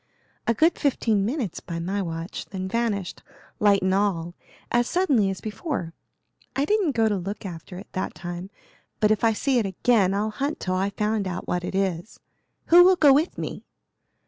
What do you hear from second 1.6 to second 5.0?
my watch, then vanished, light and all, as